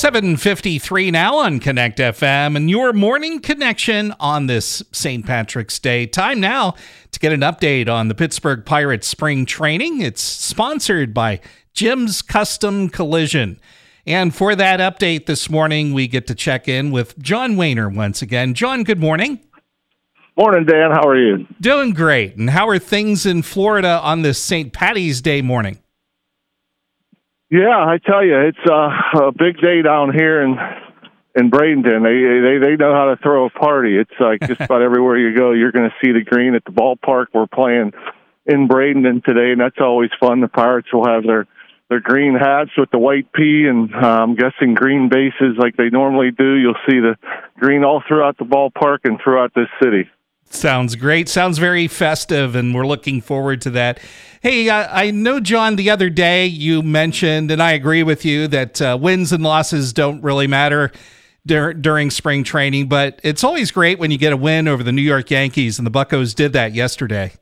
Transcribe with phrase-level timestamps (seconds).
[0.00, 5.26] 753 now on Connect FM and your morning connection on this St.
[5.26, 6.06] Patrick's Day.
[6.06, 6.74] Time now
[7.10, 10.00] to get an update on the Pittsburgh Pirates spring training.
[10.00, 11.40] It's sponsored by
[11.74, 13.60] Jim's Custom Collision.
[14.06, 18.22] And for that update this morning, we get to check in with John Wehner once
[18.22, 18.54] again.
[18.54, 19.40] John, good morning.
[20.34, 20.92] Morning, Dan.
[20.92, 21.46] How are you?
[21.60, 22.36] Doing great.
[22.36, 24.72] And how are things in Florida on this St.
[24.72, 25.78] Patty's Day morning?
[27.50, 30.56] Yeah, I tell you, it's uh, a big day down here in
[31.34, 32.02] in Bradenton.
[32.04, 33.98] They they they know how to throw a party.
[33.98, 36.70] It's like just about everywhere you go, you're going to see the green at the
[36.70, 37.26] ballpark.
[37.34, 37.92] We're playing
[38.46, 40.40] in Bradenton today, and that's always fun.
[40.40, 41.48] The Pirates will have their
[41.88, 45.90] their green hats with the white P, and uh, I'm guessing green bases like they
[45.90, 46.54] normally do.
[46.54, 47.16] You'll see the
[47.58, 50.08] green all throughout the ballpark and throughout this city.
[50.50, 51.28] Sounds great.
[51.28, 54.00] Sounds very festive, and we're looking forward to that.
[54.42, 58.48] Hey, I, I know, John, the other day you mentioned, and I agree with you,
[58.48, 60.90] that uh, wins and losses don't really matter
[61.46, 64.92] dur- during spring training, but it's always great when you get a win over the
[64.92, 67.32] New York Yankees, and the Buckos did that yesterday.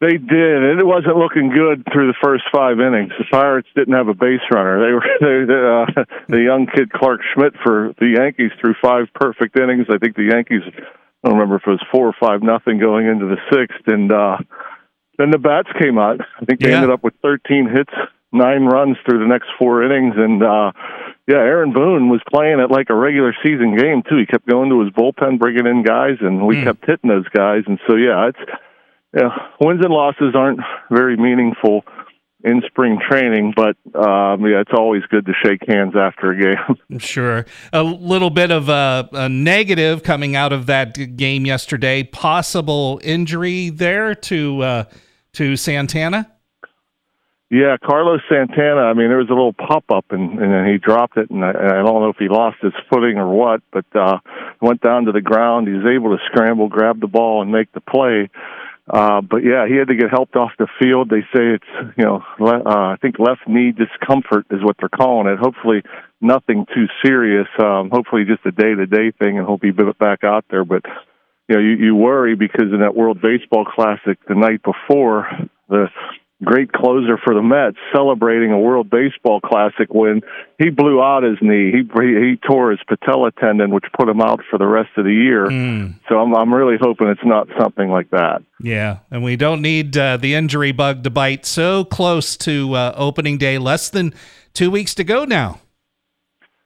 [0.00, 3.12] They did, and it wasn't looking good through the first five innings.
[3.18, 4.78] The Pirates didn't have a base runner.
[4.80, 9.58] They were they, uh, the young kid Clarke Schmidt for the Yankees threw five perfect
[9.58, 9.86] innings.
[9.88, 10.62] I think the Yankees
[11.24, 14.12] I don't remember if it was four or five nothing going into the sixth, and
[14.12, 14.38] uh,
[15.18, 16.20] then the bats came out.
[16.20, 16.76] I think they yeah.
[16.76, 17.92] ended up with 13 hits,
[18.32, 20.72] nine runs through the next four innings, and uh,
[21.26, 24.18] yeah, Aaron Boone was playing it like a regular season game too.
[24.18, 26.64] He kept going to his bullpen, bringing in guys, and we mm.
[26.64, 27.62] kept hitting those guys.
[27.66, 28.50] And so yeah, it's
[29.16, 31.82] yeah, wins and losses aren't very meaningful
[32.46, 36.98] in spring training, but um, yeah, it's always good to shake hands after a game.
[37.00, 37.44] sure.
[37.72, 42.04] A little bit of a, a, negative coming out of that game yesterday.
[42.04, 44.84] Possible injury there to uh,
[45.32, 46.30] to Santana.
[47.50, 48.82] Yeah, Carlos Santana.
[48.82, 51.44] I mean, there was a little pop up, and, and then he dropped it, and
[51.44, 54.18] I, I don't know if he lost his footing or what, but uh,
[54.60, 55.68] went down to the ground.
[55.68, 58.30] He was able to scramble, grab the ball, and make the play.
[58.88, 61.10] Uh, but yeah, he had to get helped off the field.
[61.10, 64.88] They say it's, you know, le- uh, I think left knee discomfort is what they're
[64.88, 65.38] calling it.
[65.38, 65.82] Hopefully
[66.20, 67.48] nothing too serious.
[67.58, 70.64] Um, hopefully just a day to day thing and hope he back out there.
[70.64, 70.82] But,
[71.48, 75.28] you know, you, you worry because in that World Baseball Classic the night before,
[75.68, 75.88] the
[76.44, 80.22] great closer for the Mets, celebrating a World Baseball Classic win.
[80.58, 81.72] He blew out his knee.
[81.72, 85.12] He he tore his patella tendon, which put him out for the rest of the
[85.12, 85.46] year.
[85.46, 85.94] Mm.
[86.08, 88.42] So I'm I'm really hoping it's not something like that.
[88.60, 92.94] Yeah, and we don't need uh, the injury bug to bite so close to uh,
[92.96, 93.58] opening day.
[93.58, 94.12] Less than
[94.52, 95.60] two weeks to go now.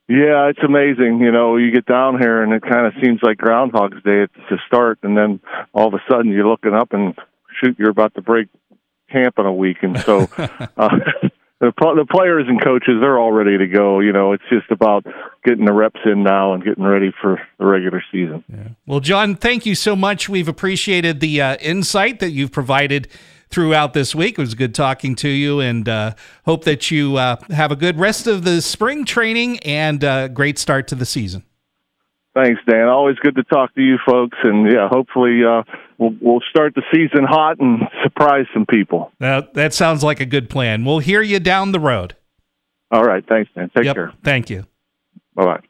[0.09, 1.21] Yeah, it's amazing.
[1.21, 4.57] You know, you get down here and it kind of seems like Groundhog's Day to
[4.67, 5.39] start, and then
[5.73, 7.15] all of a sudden you're looking up and
[7.61, 8.49] shoot, you're about to break
[9.11, 10.99] camp in a week, and so uh,
[11.61, 14.01] the the players and coaches they're all ready to go.
[14.01, 15.05] You know, it's just about
[15.45, 18.45] getting the reps in now and getting ready for the regular season.
[18.49, 18.69] Yeah.
[18.87, 20.29] Well, John, thank you so much.
[20.29, 23.09] We've appreciated the uh, insight that you've provided
[23.51, 24.39] throughout this week.
[24.39, 26.15] It was good talking to you, and uh,
[26.47, 30.29] hope that you uh, have a good rest of the spring training and a uh,
[30.29, 31.45] great start to the season.
[32.35, 32.87] Thanks, Dan.
[32.89, 35.63] Always good to talk to you folks, and yeah, hopefully uh,
[36.01, 39.13] we'll we'll start the season hot and surprise some people.
[39.21, 40.85] Now, that sounds like a good plan.
[40.85, 42.17] We'll hear you down the road.
[42.91, 43.71] All right, thanks, Dan.
[43.77, 43.95] Take yep.
[43.95, 44.13] care.
[44.25, 44.67] Thank you.
[45.37, 45.61] Bye bye.